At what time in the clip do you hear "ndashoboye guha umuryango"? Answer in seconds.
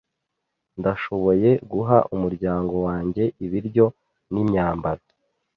0.79-2.75